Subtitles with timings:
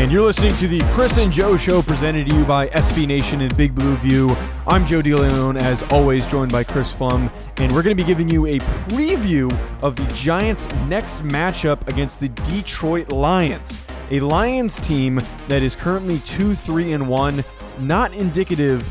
[0.00, 3.42] And you're listening to the Chris and Joe Show presented to you by SB Nation
[3.42, 4.34] and Big Blue View.
[4.66, 8.26] I'm Joe DeLeone, as always, joined by Chris Pflum, and we're going to be giving
[8.26, 15.20] you a preview of the Giants' next matchup against the Detroit Lions, a Lions team
[15.48, 17.44] that is currently 2 3 and 1,
[17.80, 18.82] not indicative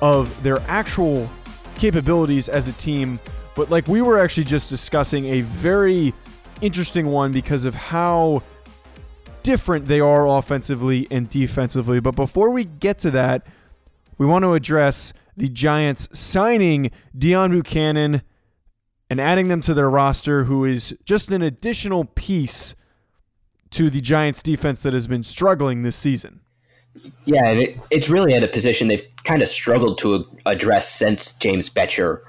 [0.00, 1.28] of their actual
[1.74, 3.20] capabilities as a team,
[3.56, 6.14] but like we were actually just discussing, a very
[6.62, 8.42] interesting one because of how
[9.46, 12.00] different they are offensively and defensively.
[12.00, 13.46] But before we get to that,
[14.18, 18.22] we want to address the Giants signing Deone Bucannon
[19.08, 22.74] and adding them to their roster, who is just an additional piece
[23.70, 26.40] to the Giants defense that has been struggling this season.
[27.26, 31.70] Yeah, it, it's really at a position they've kind of struggled to address since James
[31.70, 32.22] Bettcher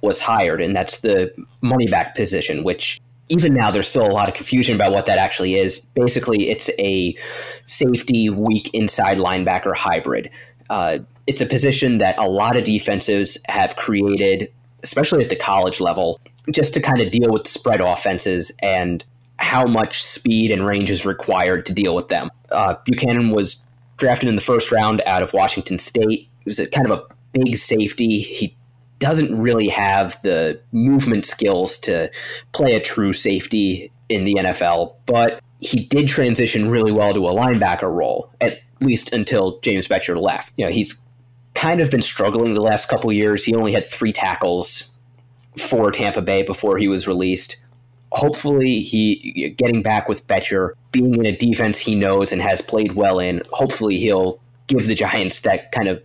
[0.00, 4.34] was hired, and that's the moneybacker position, which even now there's still a lot of
[4.34, 5.80] confusion about what that actually is.
[5.80, 7.16] Basically, it's a
[7.64, 10.30] safety weak inside linebacker hybrid.
[10.70, 15.80] Uh, it's a position that a lot of defenses have created, especially at the college
[15.80, 16.20] level,
[16.52, 19.04] just to kind of deal with spread offenses and
[19.38, 22.30] how much speed and range is required to deal with them.
[22.50, 23.62] Uh, Bucannon was
[23.96, 26.28] drafted in the first round out of Washington State.
[26.38, 28.20] He was a, kind of a big safety.
[28.20, 28.56] He
[28.98, 32.10] doesn't really have the movement skills to
[32.52, 37.34] play a true safety in the NFL, but he did transition really well to a
[37.34, 40.52] linebacker role, at least until James Bettcher left.
[40.56, 41.00] You know, he's
[41.54, 43.44] kind of been struggling the last couple years.
[43.44, 44.90] He only had three tackles
[45.58, 47.56] for Tampa Bay before he was released.
[48.12, 52.92] Hopefully, he getting back with Bettcher, being in a defense he knows and has played
[52.92, 53.42] well in.
[53.50, 56.02] Hopefully, he'll give the Giants that kind of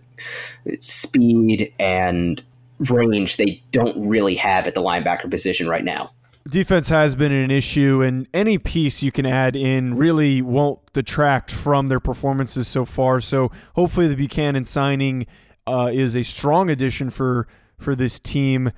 [0.80, 2.42] speed and
[2.90, 6.10] range they don't really have at the linebacker position right now.
[6.48, 11.52] Defense has been an issue, and any piece you can add in really won't detract
[11.52, 13.20] from their performances so far.
[13.20, 15.26] So hopefully, the Bucannon signing
[15.68, 17.46] uh, is a strong addition for
[17.78, 18.72] for this team.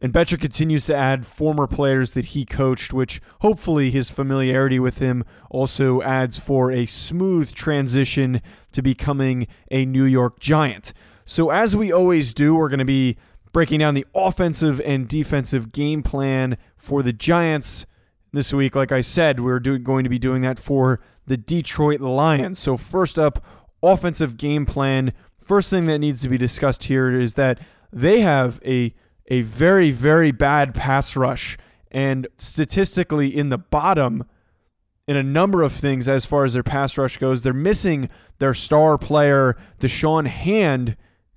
[0.00, 4.98] And Bettcher continues to add former players that he coached, which hopefully his familiarity with
[4.98, 8.42] him also adds for a smooth transition
[8.72, 10.92] to becoming a New York Giant.
[11.24, 13.16] So, as we always do, we're going to be
[13.52, 17.86] breaking down the offensive and defensive game plan for the Giants
[18.32, 18.74] this week.
[18.74, 22.58] Like I said, we're doing, going to be doing that for the Detroit Lions.
[22.58, 23.44] So, first up,
[23.82, 25.12] offensive game plan.
[25.40, 27.58] First thing that needs to be discussed here is that
[27.92, 28.94] they have a
[29.28, 31.56] a very very bad pass rush
[31.90, 34.24] and statistically in the bottom
[35.06, 37.42] in a number of things as far as their pass rush goes.
[37.42, 38.08] They're missing
[38.38, 40.96] their star player, Da'Shawn Hand,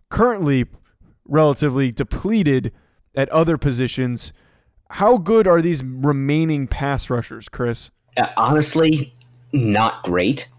[0.10, 0.66] currently
[1.28, 2.72] relatively depleted
[3.16, 4.34] at other positions.
[4.92, 7.92] How good are these remaining pass rushers, Chris?
[8.18, 9.14] Uh, honestly,
[9.52, 10.50] not great.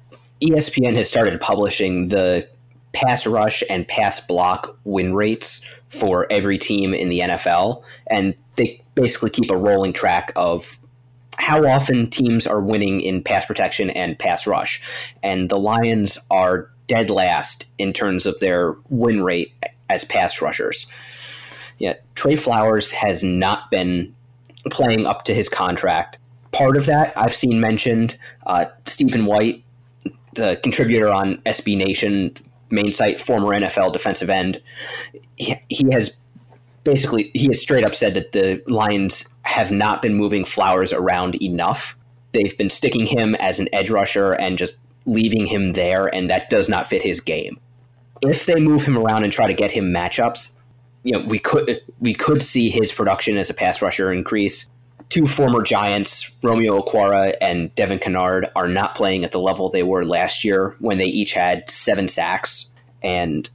[0.42, 2.48] ESPN has started publishing the
[2.92, 8.82] pass rush and pass block win rates for every team in the NFL, and they
[8.94, 10.78] basically keep a rolling track of
[11.38, 14.80] how often teams are winning in pass protection and pass rush.
[15.22, 19.52] And the Lions are dead last in terms of their win rate
[19.88, 20.86] as pass rushers.
[21.78, 24.14] Yeah, Trey Flowers has not been
[24.70, 26.18] playing up to his contract.
[26.52, 28.18] Part of that I've seen mentioned.
[28.46, 29.62] Uh, Stephen White,
[30.34, 32.34] the contributor on SB Nation
[32.70, 34.60] main site, former NFL defensive end,
[35.36, 36.16] he, he has
[36.84, 41.40] basically he has straight up said that the Lions have not been moving Flowers around
[41.42, 41.96] enough.
[42.32, 46.50] They've been sticking him as an edge rusher and just leaving him there, and that
[46.50, 47.60] does not fit his game
[48.22, 50.52] if they move him around and try to get him matchups,
[51.02, 54.68] you know, we could we could see his production as a pass rusher increase.
[55.08, 59.84] Two former Giants, Romeo Okwara and Devin Kennard, are not playing at the level they
[59.84, 62.72] were last year when they each had seven sacks.
[63.04, 63.48] And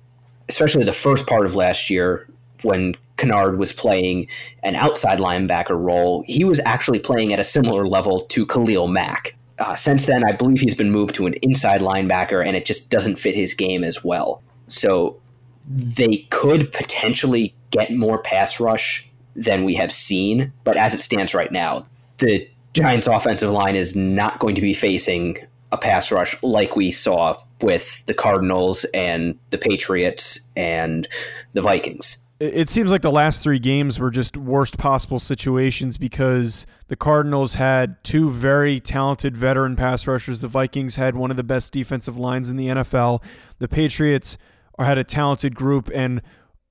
[0.47, 2.25] especially the first part of last year
[2.61, 4.27] when Kennard was playing
[4.63, 9.35] an outside linebacker role, he was actually playing at a similar level to Khalil Mack.
[9.59, 12.89] Uh, since then, I believe he's been moved to an inside linebacker, and it just
[12.89, 14.41] doesn't fit his game as well.
[14.71, 15.19] So
[15.67, 21.33] they could potentially get more pass rush than we have seen, but as it stands
[21.33, 21.85] right now,
[22.17, 25.37] the Giants' offensive line is not going to be facing
[25.71, 31.07] a pass rush like we saw with the Cardinals and the Patriots and
[31.53, 32.17] the Vikings.
[32.39, 37.53] It seems like the last three games were just worst possible situations because the Cardinals
[37.53, 40.41] had two very talented veteran pass rushers.
[40.41, 43.23] The Vikings had one of the best defensive lines in the NFL.
[43.59, 44.39] The Patriots
[44.83, 46.21] had a talented group and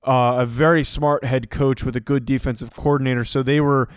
[0.02, 3.24] uh, a very smart head coach with a good defensive coordinator.
[3.24, 3.88] So they were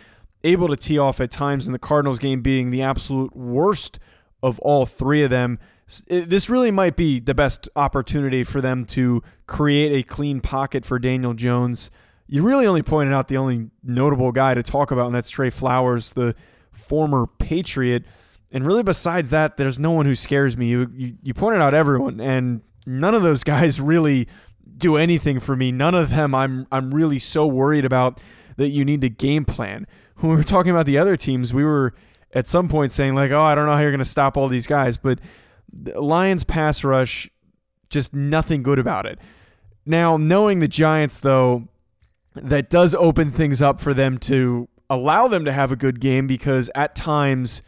[0.44, 4.00] able to tee off at times in the Cardinals game being the absolute worst
[4.42, 5.60] of all three of them.
[6.08, 11.00] This really might be the best opportunity for them to create a clean pocket for
[11.00, 11.92] Daniel Jones.
[12.28, 15.50] You really only pointed out the only notable guy to talk about, and that's Trey
[15.50, 16.36] Flowers, the
[16.72, 18.06] former Patriot.
[18.52, 20.68] And really, besides that, there's no one who scares me.
[20.68, 24.28] You, you, you pointed out everyone, and none of those guys really
[24.78, 25.72] do anything for me.
[25.72, 28.22] None of them I'm I'm really so worried about
[28.58, 29.88] that you need to game plan.
[30.18, 31.94] When we were talking about the other teams, we were
[32.34, 34.48] at some point saying like, "Oh, I don't know how you're going to stop all
[34.48, 35.20] these guys," but
[35.72, 37.30] the Lions pass rush
[37.90, 39.20] just nothing good about it.
[39.86, 41.68] Now, knowing the Giants though,
[42.36, 46.28] that does open things up for them to allow them to have a good game
[46.28, 47.62] because at times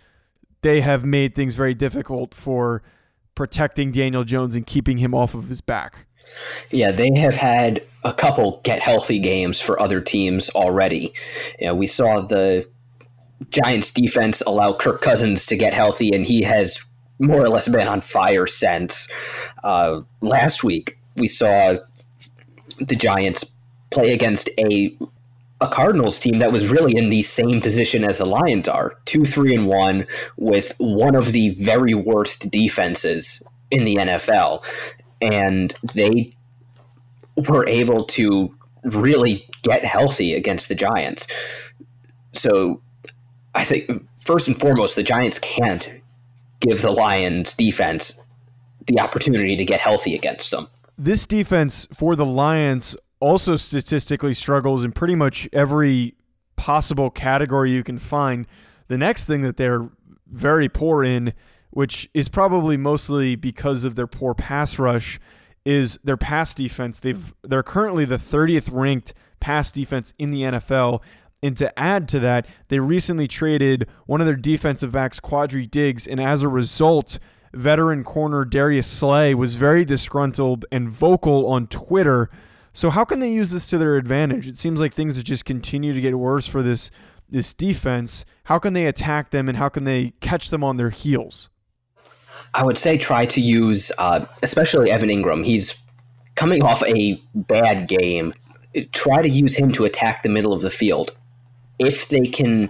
[0.62, 2.82] they have made things very difficult for
[3.36, 6.08] protecting Daniel Jones and keeping him off of his back.
[6.72, 11.14] Yeah, they have had a couple get healthy games for other teams already.
[11.60, 12.68] You know, we saw the
[13.50, 16.80] Giants defense allow Kirk Cousins to get healthy, and he has
[17.20, 19.10] more or less been on fire since.
[19.64, 21.76] Uh, last week, we saw
[22.80, 23.46] the Giants
[23.92, 24.98] play against a
[25.62, 29.24] a Cardinals team that was really in the same position as the Lions are, two,
[29.24, 30.06] three, and one,
[30.38, 33.42] with one of the very worst defenses
[33.72, 34.64] in the NFL,
[35.22, 36.34] and they
[37.50, 38.54] were able to
[38.84, 41.28] really get healthy against the Giants.
[42.34, 42.82] So,
[43.54, 46.02] I think first and foremost, the Giants can't
[46.60, 48.20] give the Lions defense
[48.88, 50.68] the opportunity to get healthy against them.
[50.98, 56.16] This defense for the Lions also statistically struggles in pretty much every
[56.56, 58.48] possible category you can find.
[58.88, 59.90] The next thing that they're
[60.28, 61.34] very poor in,
[61.72, 65.20] which is probably mostly because of their poor pass rush,
[65.66, 67.00] is their pass defense.
[67.00, 71.02] They've they're currently the 30th ranked pass defense in the NFL.
[71.44, 76.08] And to add to that, they recently traded one of their defensive backs, Quandre Diggs,
[76.08, 77.20] and as a result,
[77.54, 82.30] veteran corner Darius Slay was very disgruntled and vocal on Twitter
[82.76, 84.50] so how can they use this to their advantage?
[84.50, 86.92] It seems like things just continue to get worse for this
[87.30, 88.26] this defense.
[88.44, 91.50] How can they attack them and how can they catch them on their heels?
[92.54, 95.46] I would say try to use, uh, especially Evan Engram.
[95.46, 95.80] He's
[96.36, 98.34] coming off a bad game.
[98.92, 101.16] Try to use him to attack the middle of the field.
[101.80, 102.70] If they can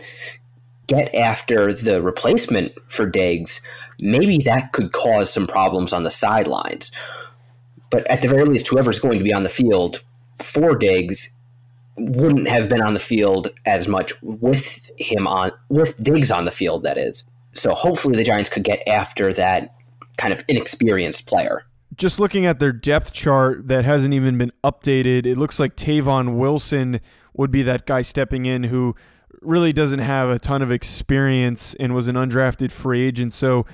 [0.87, 3.59] get after the replacement for Diggs,
[3.99, 6.91] maybe that could cause some problems on the sidelines.
[7.95, 10.03] But at the very least, whoever's going to be on the field
[10.43, 11.29] for Diggs
[11.95, 16.51] wouldn't have been on the field as much with him on with Diggs on the
[16.51, 16.83] field.
[16.83, 17.23] That is.
[17.53, 19.73] So hopefully the Giants could get after that
[20.17, 21.63] kind of inexperienced player.
[21.95, 26.35] Just looking at their depth chart that hasn't even been updated, it looks like Tavon
[26.37, 26.99] Wilson
[27.33, 28.93] would be that guy stepping in who
[29.41, 33.31] really doesn't have a ton of experience and was an undrafted free agent.
[33.31, 33.65] So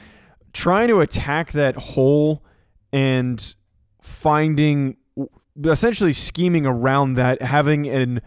[0.54, 2.44] trying to attack that hole
[2.94, 3.56] and
[4.02, 4.98] finding
[5.66, 8.22] essentially scheming around that having an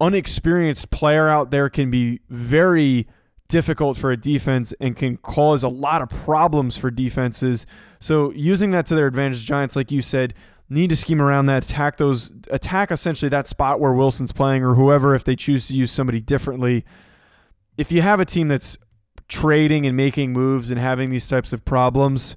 [0.00, 3.06] unexperienced player out there can be very
[3.48, 7.64] difficult for a defense and can cause a lot of problems for defenses.
[8.00, 10.34] So using that to their advantage, Giants, like you said,
[10.68, 14.74] need to scheme around that, attack those, attack essentially that spot where Wilson's playing or
[14.74, 16.84] whoever if they choose to use somebody differently.
[17.78, 18.76] If you have a team that's
[19.28, 22.36] trading and making moves and having these types of problems,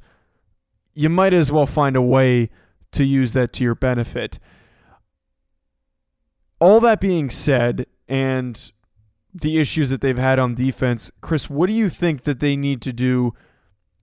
[1.00, 2.50] you might as well find a way
[2.91, 4.38] to use that to your benefit.
[6.60, 8.74] All that being said, and
[9.34, 12.82] the issues that they've had on defense, Chris, what do you think that they need
[12.82, 13.34] to do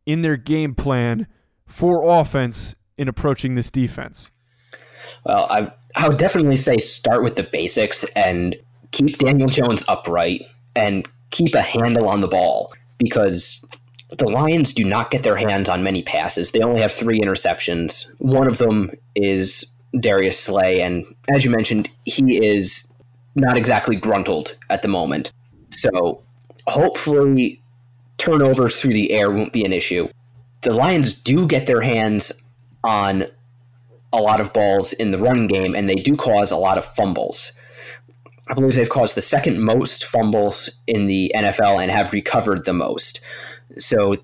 [0.06, 1.26] in their game plan
[1.66, 4.30] for offense in approaching this defense?
[5.26, 8.56] Well, I, I would definitely say start with the basics and
[8.92, 13.62] keep Daniel Jones upright and keep a handle on the ball because
[14.10, 16.52] the Lions do not get their hands on many passes.
[16.52, 18.08] They only have three interceptions.
[18.18, 19.66] One of them is
[19.98, 22.86] Darius Slay, and as you mentioned, he is
[23.34, 25.32] not exactly gruntled at the moment.
[25.70, 26.22] So
[26.66, 27.60] hopefully,
[28.18, 30.08] turnovers through the air won't be an issue.
[30.62, 32.32] The Lions do get their hands
[32.84, 33.24] on
[34.12, 36.84] a lot of balls in the run game, and they do cause a lot of
[36.84, 37.52] fumbles.
[38.48, 42.72] I believe they've caused the second most fumbles in the NFL and have recovered the
[42.72, 43.20] most.
[43.78, 44.16] So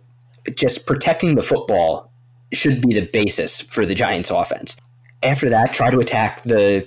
[0.54, 2.10] just protecting the football
[2.52, 4.76] should be the basis for the Giants offense.
[5.22, 6.86] After that, try to attack the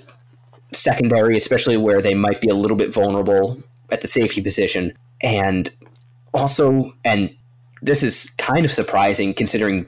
[0.72, 4.92] secondary, especially where they might be a little bit vulnerable at the safety position.
[5.22, 5.70] And
[6.34, 7.34] also, and
[7.82, 9.86] this is kind of surprising considering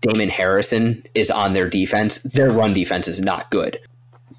[0.00, 2.18] Damon Harrison is on their defense.
[2.18, 3.78] Their run defense is not good.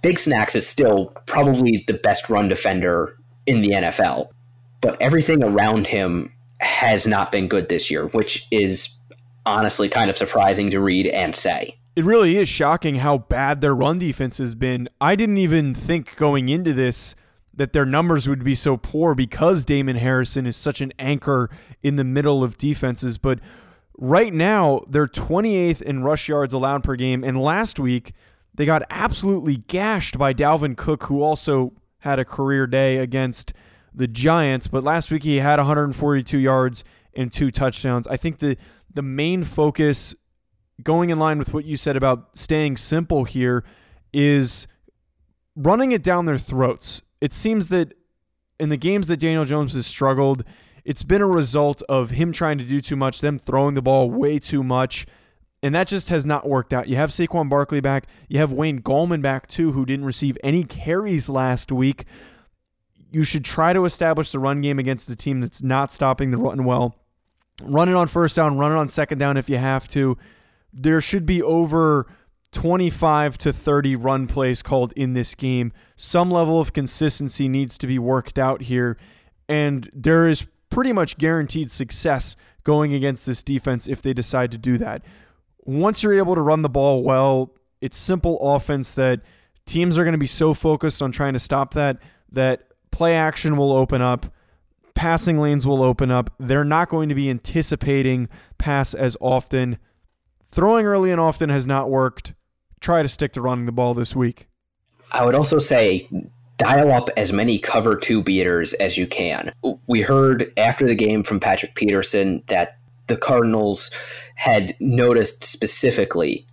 [0.02, 4.30] Big Snacks is still probably the best run defender in the NFL,
[4.82, 8.90] but everything around him has not been good this year, which is
[9.46, 11.78] honestly kind of surprising to read and say.
[11.96, 14.90] It really is shocking how bad their run defense has been.
[15.02, 17.16] I didn't even think going into this
[17.54, 21.50] that their numbers would be so poor because Damon Harrison is such an anchor
[21.84, 23.40] in the middle of defenses, but
[23.98, 28.14] right now they're 28th in rush yards allowed per game and last week
[28.54, 33.54] they got absolutely gashed by Dalvin Cook, who also had a career day against
[33.94, 34.68] the Giants.
[34.68, 38.08] But last week he had 142 yards and two touchdowns.
[38.08, 38.58] I think the
[38.92, 40.16] the main focus,
[40.82, 43.64] going in line with what you said about staying simple here,
[44.12, 44.68] is
[45.56, 47.04] running it down their throats.
[47.22, 47.94] It seems that
[48.60, 50.44] in the games that Daniel Jones has struggled,
[50.84, 54.10] it's been a result of him trying to do too much, them throwing the ball
[54.10, 55.06] way too much,
[55.62, 56.88] and that just has not worked out.
[56.88, 58.06] You have Saquon Barkley back.
[58.28, 62.06] You have Wayne Gallman back too, who didn't receive any carries last week.
[63.12, 66.38] You should try to establish the run game against a team that's not stopping the
[66.38, 66.96] run well.
[67.62, 70.18] Run it on first down, run it on second down if you have to.
[70.72, 72.08] There should be over
[72.52, 75.74] 25 to 30 run plays called in this game.
[75.96, 78.98] Some level of consistency needs to be worked out here.
[79.48, 84.58] And there is pretty much guaranteed success going against this defense if they decide to
[84.58, 85.04] do that
[85.70, 89.22] once you're able to run the ball well, it's simple offense that
[89.66, 91.98] teams are going to be so focused on trying to stop that
[92.32, 94.28] that play action will open up,
[94.94, 96.30] passing lanes will open up.
[96.40, 98.28] They're not going to be anticipating
[98.58, 99.78] pass as often.
[100.46, 102.34] Throwing early and often has not worked.
[102.80, 104.48] Try to stick to running the ball this week.
[105.12, 106.08] I would also say
[106.58, 109.54] dial up as many cover two beaters as you can.
[109.88, 112.74] We heard after the game from Patrick Peterson that
[113.08, 113.92] the Cardinals
[114.36, 116.46] had noticed specifically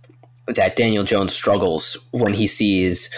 [0.47, 3.09] that Daniel Jones struggles when he sees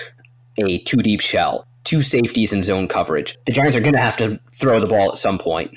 [0.57, 3.35] a two deep shell, two safeties in zone coverage.
[3.47, 5.71] The Giants are going to have to throw the ball at some point.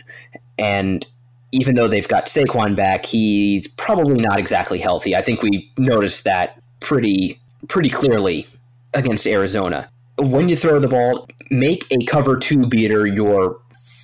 [0.59, 1.07] And
[1.53, 5.17] even though they've got Saquon back, he's probably not exactly healthy.
[5.17, 8.47] I think we noticed that pretty pretty clearly
[8.93, 9.89] against Arizona.
[10.19, 13.59] When you throw the ball, make a cover two beater your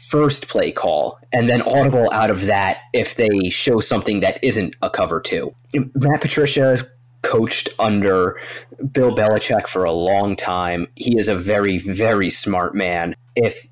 [0.09, 4.75] first play call and then audible out of that if they show something that isn't
[4.81, 5.55] a cover two.
[5.95, 6.89] Matt Patricia
[7.23, 8.39] coached under
[8.93, 10.87] Bill Belichick for a long time.
[10.97, 13.15] He is a very, very smart man.
[13.37, 13.67] If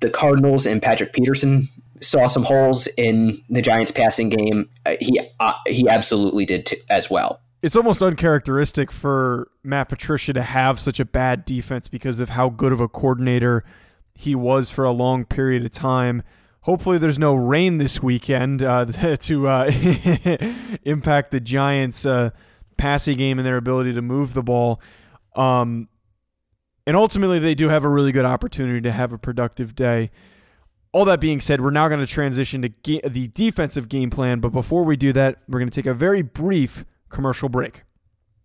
[0.00, 1.68] the Cardinals and Patrick Peterson
[2.00, 6.76] saw some holes in the Giants passing game, uh, he uh, he absolutely did t-
[6.90, 7.40] as well.
[7.62, 12.48] It's almost uncharacteristic for Matt Patricia to have such a bad defense because of how
[12.48, 13.64] good of a coordinator
[14.14, 16.24] he was for a long period of time.
[16.62, 18.84] Hopefully, there's no rain this weekend uh,
[19.20, 19.70] to uh,
[20.84, 22.30] impact the Giants' uh,
[22.76, 24.80] passing game and their ability to move the ball.
[25.34, 25.88] Um,
[26.86, 30.10] and ultimately, they do have a really good opportunity to have a productive day.
[30.92, 34.40] All that being said, we're now going to transition to ga- the defensive game plan.
[34.40, 37.82] But before we do that, we're going to take a very brief commercial break.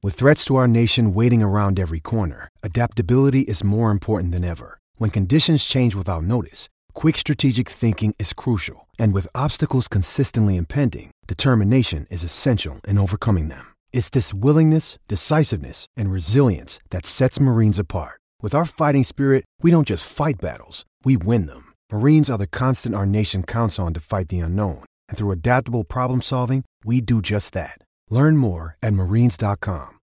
[0.03, 4.79] With threats to our nation waiting around every corner, adaptability is more important than ever.
[4.97, 8.87] When conditions change without notice, quick strategic thinking is crucial.
[8.99, 13.73] And with obstacles consistently impending, determination is essential in overcoming them.
[13.91, 18.21] It's this willingness, decisiveness, and resilience that sets Marines apart.
[18.41, 21.73] With our fighting spirit, we don't just fight battles, we win them.
[21.91, 24.85] Marines are the constant our nation counts on to fight the unknown.
[25.09, 27.79] And through adaptable problem solving, we do just that.
[28.09, 29.99] Learn more at marines.com.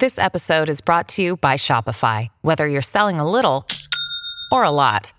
[0.00, 2.28] This episode is brought to you by Shopify.
[2.40, 3.66] Whether you're selling a little
[4.50, 5.12] or a lot.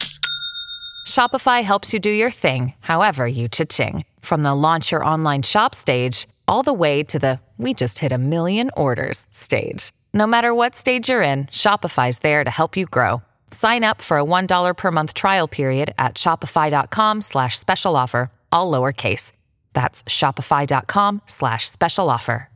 [1.07, 4.05] Shopify helps you do your thing, however you cha-ching.
[4.19, 8.11] From the launch your online shop stage, all the way to the we just hit
[8.11, 9.93] a million orders stage.
[10.13, 13.21] No matter what stage you're in, Shopify's there to help you grow.
[13.51, 18.69] Sign up for a $1 per month trial period at shopify.com slash special offer, all
[18.69, 19.31] lowercase.
[19.73, 22.49] That's shopify.com slash special offer.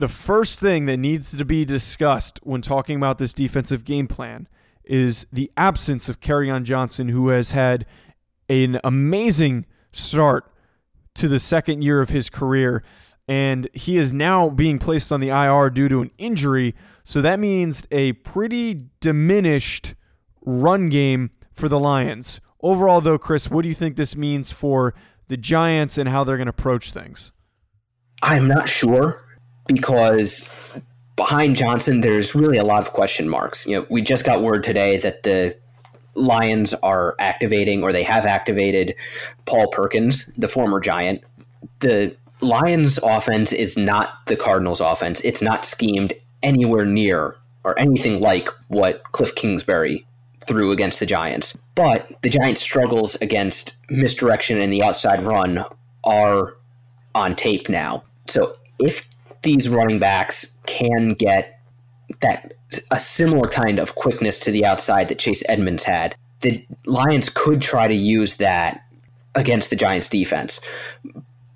[0.00, 4.48] the first thing that needs to be discussed when talking about this defensive game plan
[4.82, 7.84] is the absence of Kerryon Johnson, who has had
[8.48, 10.52] an amazing start
[11.14, 12.82] to the second year of his career.
[13.28, 16.74] And he is now being placed on the IR due to an injury.
[17.04, 19.94] So that means a pretty diminished
[20.42, 22.40] run game for the Lions.
[22.62, 24.94] Overall, though, Chris, what do you think this means for
[25.28, 27.32] the Giants and how they're going to approach things?
[28.22, 29.24] I'm not sure
[29.66, 30.50] because
[31.16, 33.66] behind Johnson, there's really a lot of question marks.
[33.66, 35.56] You know, we just got word today that the
[36.14, 38.94] Lions are activating or they have activated
[39.46, 41.22] Paul Perkins, the former Giant.
[41.80, 45.20] The Lions offense is not the Cardinals offense.
[45.22, 46.12] It's not schemed
[46.42, 50.06] anywhere near or anything like what Cliff Kingsbury
[50.46, 51.56] threw against the Giants.
[51.74, 55.64] But the Giants' struggles against misdirection and the outside run
[56.04, 56.56] are
[57.14, 58.04] on tape now.
[58.26, 59.06] So if
[59.42, 61.60] these running backs can get
[62.20, 62.54] that
[62.90, 67.62] a similar kind of quickness to the outside that Chase Edmonds had, the Lions could
[67.62, 68.84] try to use that
[69.34, 70.60] against the Giants defense.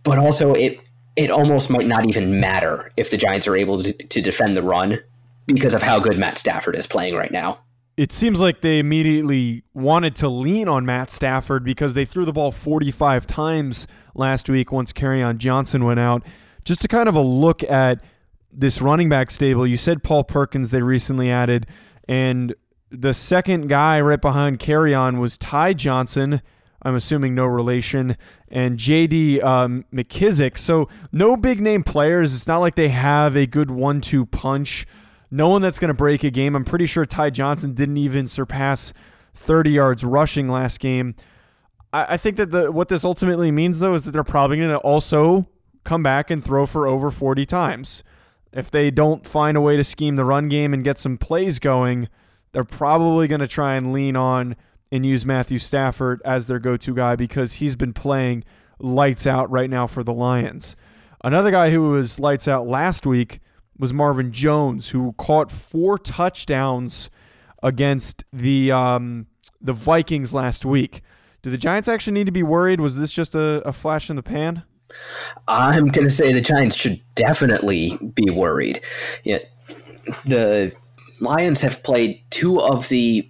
[0.03, 0.81] But also it
[1.17, 4.63] it almost might not even matter if the Giants are able to, to defend the
[4.63, 4.99] run
[5.47, 7.59] because of how good Matt Stafford is playing right now.
[7.97, 12.33] It seems like they immediately wanted to lean on Matt Stafford because they threw the
[12.33, 16.25] ball 45 times last week once Kerryon Johnson went out
[16.65, 18.03] just to kind of a look at
[18.55, 19.67] this running back stable.
[19.67, 21.67] You said Paul Perkins they recently added,
[22.09, 22.55] and
[22.91, 26.41] the second guy right behind Kerryon was Ty Johnson.
[26.83, 28.17] I'm assuming no relation,
[28.49, 30.59] and JD um, McKissic.
[30.59, 32.35] So no big name players.
[32.35, 34.87] It's not like they have a good one two punch.
[35.31, 36.55] No one that's going to break a game.
[36.55, 38.93] I'm pretty sure Ty Johnson didn't even surpass
[39.35, 41.15] 30 yards rushing last game.
[41.93, 44.71] I, I think that the what this ultimately means though is that they're probably going
[44.71, 45.47] to also
[45.85, 48.05] come back and throw for over 40 times.
[48.55, 51.59] If they don't find a way to scheme the run game and get some plays
[51.59, 52.09] going,
[52.53, 54.55] they're probably going to try and lean on
[54.93, 58.45] and use Matthew Stafford as their go to guy because he's been playing
[58.79, 60.77] lights out right now for the Lions.
[61.25, 63.41] Another guy who was lights out last week
[63.77, 67.11] was Marvin Jones, who caught four touchdowns
[67.61, 69.27] against the um,
[69.61, 71.03] the Vikings last week.
[71.43, 72.81] Do the Giants actually need to be worried?
[72.81, 74.63] Was this just a, a flash in the pan?
[75.49, 78.81] I'm going to say the Giants should definitely be worried.
[80.25, 80.75] The
[81.21, 83.29] Lions have played two of the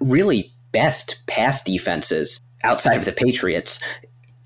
[0.00, 3.80] really best pass defenses outside of the Patriots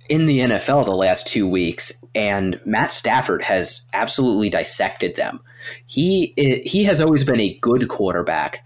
[0.08, 5.40] in the NFL the last two weeks, and Matt Stafford has absolutely dissected them.
[5.86, 8.64] He he has always been a good quarterback,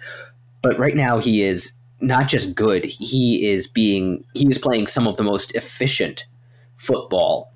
[0.63, 2.85] but right now he is not just good.
[2.85, 6.27] He is being he is playing some of the most efficient
[6.77, 7.54] football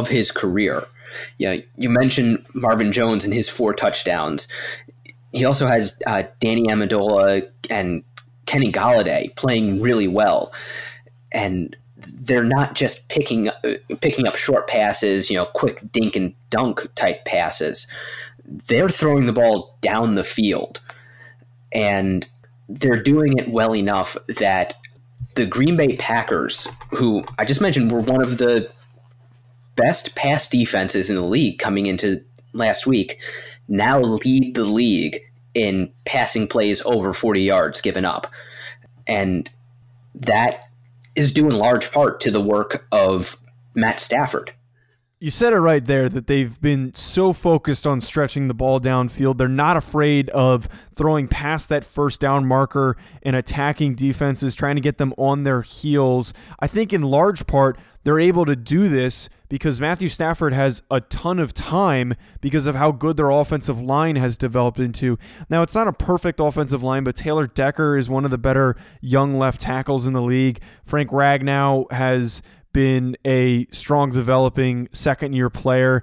[0.00, 0.84] of his career.
[1.38, 4.48] Yeah, you mentioned Marvin Jones and his four touchdowns.
[5.32, 8.02] He also has uh, Danny Amendola and
[8.46, 10.52] Kenny Golladay playing really well,
[11.30, 16.34] and they're not just picking uh, picking up short passes, you know, quick dink and
[16.50, 17.86] dunk type passes.
[18.44, 20.80] They're throwing the ball down the field,
[21.72, 22.26] and
[22.68, 24.74] they're doing it well enough that
[25.34, 28.70] the Green Bay Packers, who I just mentioned were one of the
[29.76, 33.18] best pass defenses in the league coming into last week
[33.68, 35.20] now lead the league
[35.54, 38.26] in passing plays over 40 yards given up.
[39.06, 39.48] And
[40.14, 40.64] that
[41.14, 43.36] is due in large part to the work of
[43.74, 44.52] Matt Stafford.
[45.20, 49.38] You said it right there that they've been so focused on stretching the ball downfield.
[49.38, 54.82] They're not afraid of throwing past that first down marker and attacking defenses, trying to
[54.82, 56.34] get them on their heels.
[56.58, 61.00] I think in large part, they're able to do this because Matthew Stafford has a
[61.00, 65.18] ton of time because of how good their offensive line has developed into.
[65.48, 68.76] Now, it's not a perfect offensive line, but Taylor Decker is one of the better
[69.00, 70.60] young left tackles in the league.
[70.84, 76.02] Frank Ragnow has been a strong developing second year player.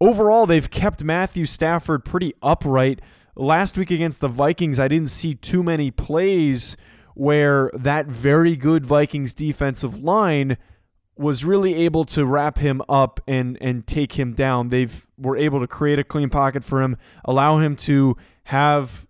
[0.00, 3.00] Overall, they've kept Matthew Stafford pretty upright.
[3.34, 6.76] Last week against the Vikings, I didn't see too many plays
[7.14, 10.58] where that very good Vikings defensive line
[11.16, 14.70] was really able to wrap him up and and take him down.
[14.70, 19.06] They've were able to create a clean pocket for him, allow him to have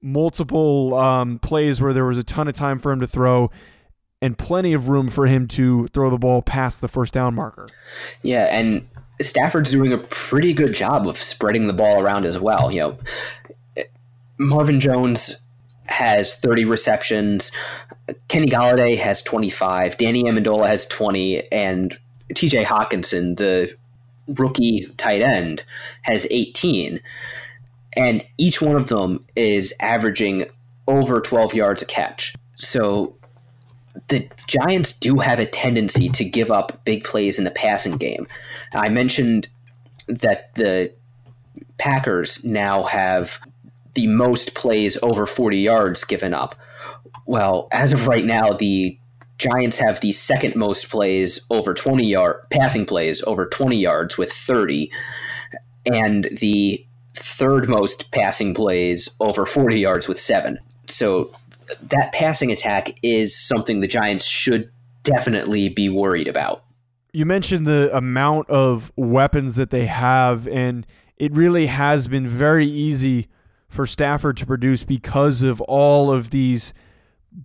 [0.00, 3.50] multiple um, plays where there was a ton of time for him to throw
[4.20, 7.68] and plenty of room for him to throw the ball past the first down marker.
[8.22, 8.88] Yeah, and
[9.20, 12.72] Stafford's doing a pretty good job of spreading the ball around as well.
[12.72, 12.80] You
[13.76, 13.84] know,
[14.38, 15.36] Marvin Jones
[15.86, 17.52] has 30 receptions.
[18.28, 19.96] Kenny Golladay has 25.
[19.96, 21.50] Danny Amendola has 20.
[21.52, 21.98] And
[22.32, 23.74] TJ Hockenson, the
[24.28, 25.64] rookie tight end,
[26.02, 27.00] has 18.
[27.96, 30.46] And each one of them is averaging
[30.86, 32.34] over 12 yards a catch.
[32.56, 33.16] So
[34.08, 38.26] the Giants do have a tendency to give up big plays in the passing game.
[38.74, 39.48] I mentioned
[40.08, 40.92] that the
[41.78, 43.38] Packers now have
[43.94, 46.54] the most plays over 40 yards given up.
[47.26, 48.98] Well, as of right now, the
[49.38, 54.30] Giants have the second most plays over 20 yard passing plays over 20 yards with
[54.32, 54.92] 30
[55.92, 60.58] and the third most passing plays over 40 yards with 7.
[60.86, 61.34] So
[61.82, 64.70] that passing attack is something the Giants should
[65.02, 66.62] definitely be worried about.
[67.12, 72.66] You mentioned the amount of weapons that they have, and it really has been very
[72.66, 73.28] easy
[73.68, 76.74] for Stafford to produce because of all of these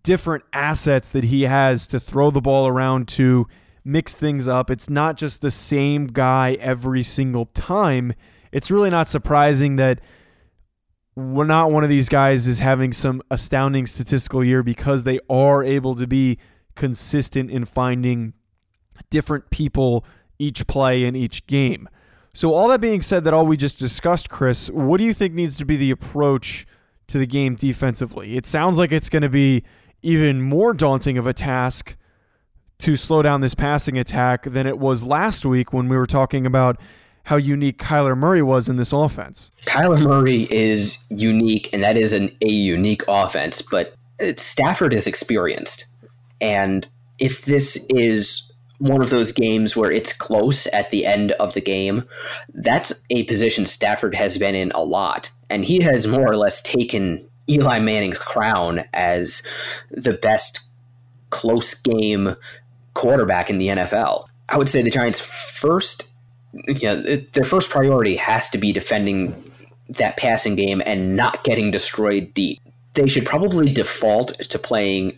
[0.03, 3.47] different assets that he has to throw the ball around to
[3.83, 4.69] mix things up.
[4.69, 8.13] It's not just the same guy every single time.
[8.51, 9.99] It's really not surprising that
[11.15, 15.63] we're not one of these guys is having some astounding statistical year because they are
[15.63, 16.37] able to be
[16.75, 18.33] consistent in finding
[19.09, 20.05] different people
[20.37, 21.89] each play in each game.
[22.33, 25.33] So all that being said that all we just discussed Chris, what do you think
[25.33, 26.65] needs to be the approach
[27.09, 28.37] to the game defensively?
[28.37, 29.63] It sounds like it's going to be
[30.01, 31.95] even more daunting of a task
[32.79, 36.45] to slow down this passing attack than it was last week when we were talking
[36.45, 36.79] about
[37.23, 39.51] how unique Kyler Murray was in this offense.
[39.65, 43.93] Kyler Murray is unique, and that is an, a unique offense, but
[44.35, 45.85] Stafford is experienced.
[46.41, 46.87] And
[47.19, 51.61] if this is one of those games where it's close at the end of the
[51.61, 52.03] game,
[52.53, 55.29] that's a position Stafford has been in a lot.
[55.49, 59.41] And he has more or less taken Eli Manning's crown as
[59.89, 60.61] the best
[61.31, 62.35] close game
[62.93, 64.25] quarterback in the NFL.
[64.47, 66.09] I would say the Giants' first
[66.53, 69.35] you know, their first priority has to be defending
[69.89, 72.59] that passing game and not getting destroyed deep.
[72.93, 75.17] They should probably default to playing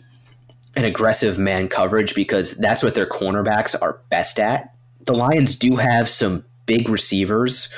[0.76, 4.74] an aggressive man coverage because that's what their cornerbacks are best at.
[5.04, 7.68] The Lions do have some big receivers,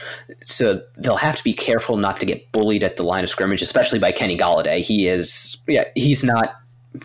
[0.44, 3.62] so they'll have to be careful not to get bullied at the line of scrimmage,
[3.62, 4.80] especially by Kenny Golladay.
[4.80, 6.56] He is, yeah, he's not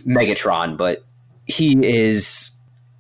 [0.06, 1.04] Megatron, but
[1.46, 2.52] he is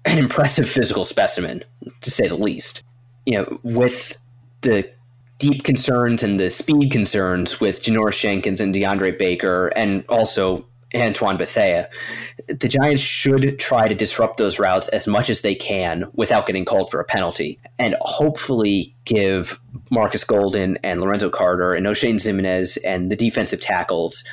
[0.06, 1.63] an impressive physical specimen,
[2.02, 2.84] to say the least
[3.30, 4.18] you know, with
[4.62, 4.89] the
[5.38, 11.38] deep concerns and the speed concerns with Janoris Jenkins and DeAndre Baker and also Antoine
[11.38, 11.89] Bethea,
[12.47, 16.65] the Giants should try to disrupt those routes as much as they can without getting
[16.65, 19.60] called for a penalty, and hopefully give
[19.91, 24.23] Marcus Golden and Lorenzo Carter and Oshane Ximines and the defensive tackles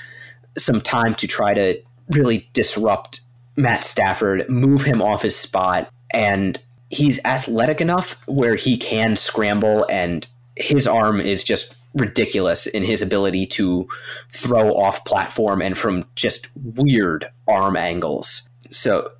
[0.56, 3.20] some time to try to really disrupt
[3.56, 6.58] Matt Stafford, move him off his spot, and
[6.90, 13.02] he's athletic enough where he can scramble and his arm is just ridiculous in his
[13.02, 13.88] ability to
[14.30, 18.48] throw off platform and from just weird arm angles.
[18.70, 19.10] So,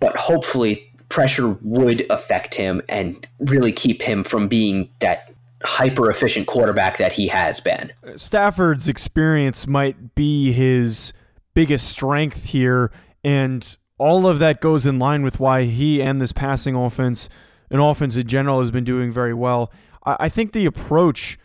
[0.00, 5.32] but hopefully pressure would affect him and really keep him from being that
[5.64, 7.92] hyper efficient quarterback that he has been.
[8.16, 11.12] Stafford's experience might be his
[11.54, 12.92] biggest strength here
[13.24, 17.28] and all of that goes in line with why he and this passing offense
[17.70, 19.72] and offense in general has been doing very well.
[20.04, 21.38] I think the approach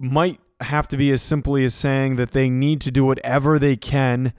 [0.00, 3.76] might have to be as simply as saying that they need to do whatever they
[3.76, 4.32] can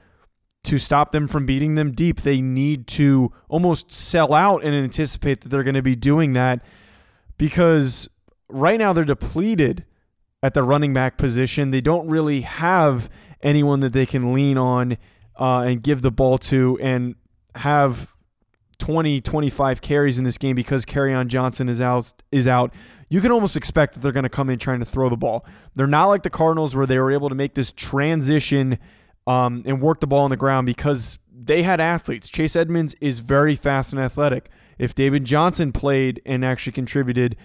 [0.64, 2.22] to stop them from beating them deep.
[2.22, 6.64] They need to almost sell out and anticipate that they're going to be doing that
[7.38, 8.10] because
[8.50, 9.86] right now they're depleted
[10.44, 11.72] at the running back position.
[11.72, 13.10] They don't really have
[13.42, 14.98] anyone that they can lean on
[15.40, 16.78] uh, and give the ball to.
[16.82, 17.16] And
[17.56, 18.14] have
[18.80, 22.74] 20, 25 carries in this game because Kerryon Johnson is out, is out,
[23.12, 25.46] you can almost expect that they're going to come in trying to throw the ball.
[25.76, 28.80] They're not like the Cardinals where they were able to make this transition
[29.28, 32.30] um, and work the ball on the ground because they had athletes.
[32.30, 34.50] Chase Edmonds is very fast and athletic.
[34.80, 37.36] If David Johnson played and actually contributed,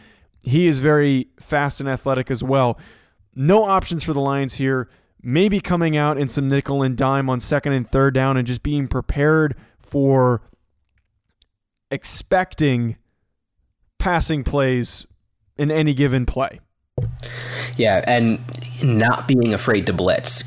[0.44, 2.78] he is very fast and athletic as well.
[3.34, 4.88] No options for the Lions here.
[5.20, 8.62] Maybe coming out in some nickel and dime on second and third down and just
[8.62, 10.42] being prepared for
[11.90, 12.98] expecting
[13.98, 15.08] passing plays
[15.58, 16.60] in any given play.
[17.76, 18.40] Yeah, and
[18.82, 20.44] not being afraid to blitz.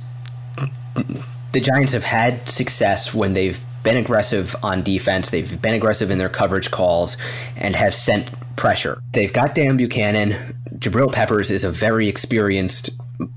[1.52, 6.18] The Giants have had success when they've been aggressive on defense, they've been aggressive in
[6.18, 7.18] their coverage calls,
[7.56, 9.02] and have sent pressure.
[9.14, 10.56] They've got Dan Bucannon.
[10.78, 12.90] Jabril Peppers is a very experienced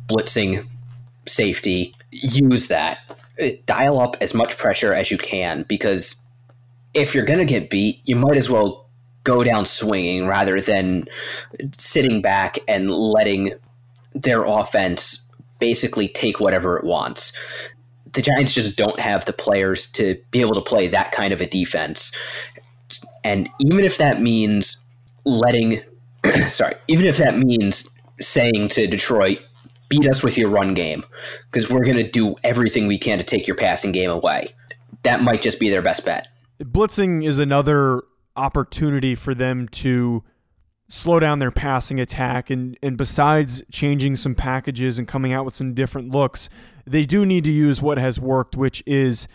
[0.09, 0.67] blitzing
[1.27, 1.95] safety.
[2.11, 2.99] Use that
[3.41, 6.17] uh, dial up as much pressure as you can because
[6.95, 8.89] if you're going to get beat, you might as well
[9.25, 11.07] go down swinging rather than
[11.73, 13.55] sitting back and letting
[14.15, 15.25] their offense
[15.59, 17.33] basically take whatever it wants.
[18.13, 21.41] The Giants just don't have the players to be able to play that kind of
[21.41, 22.13] a defense.
[23.25, 24.85] And even if that means
[25.25, 25.81] letting,
[26.49, 27.89] sorry, even if that means
[28.21, 29.39] saying to Detroit,
[29.89, 31.05] beat us with your run game,
[31.51, 34.49] because we're going to do everything we can to take your passing game away,
[35.03, 36.29] that might just be their best bet.
[36.63, 38.03] Blitzing is another
[38.37, 40.25] opportunity for them to
[40.89, 42.51] slow down their passing attack.
[42.51, 46.49] And and besides changing some packages and coming out with some different looks
[46.85, 49.29] they do need to use what has worked which is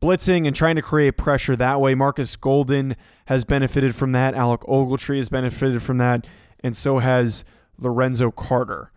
[0.00, 1.94] blitzing and trying to create pressure that way.
[1.94, 4.34] Marcus Golden has benefited from that.
[4.34, 6.26] Alec Ogletree has benefited from that.
[6.60, 7.44] And so has
[7.78, 8.92] Lorenzo Carter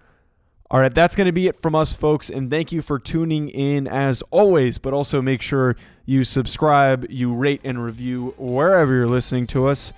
[0.71, 2.29] all right, that's going to be it from us, folks.
[2.29, 4.77] And thank you for tuning in as always.
[4.77, 9.91] But also make sure you subscribe, you rate, and review wherever you're listening to us.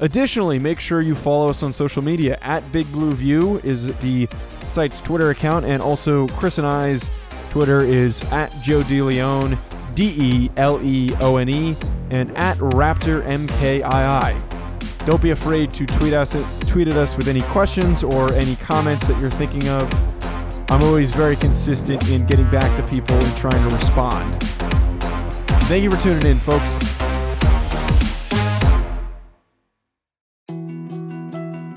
[0.00, 2.38] Additionally, make sure you follow us on social media.
[2.40, 4.26] At Big Blue View is the
[4.68, 5.64] site's Twitter account.
[5.64, 7.10] And also, Chris and I's
[7.50, 9.58] Twitter is at Joe DeLeone,
[9.96, 11.74] D E L E O N E,
[12.10, 15.04] and at Raptor MKII.
[15.04, 19.06] Don't be afraid to tweet us tweet at us with any questions or any comments
[19.08, 20.11] that you're thinking of.
[20.70, 24.42] I'm always very consistent in getting back to people and trying to respond.
[25.64, 26.76] Thank you for tuning in, folks.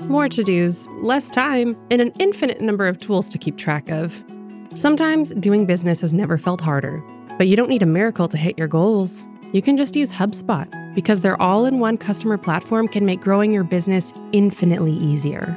[0.08, 4.24] More to dos, less time, and an infinite number of tools to keep track of.
[4.74, 7.02] Sometimes doing business has never felt harder,
[7.38, 9.26] but you don't need a miracle to hit your goals.
[9.52, 13.52] You can just use HubSpot because their all in one customer platform can make growing
[13.52, 15.56] your business infinitely easier.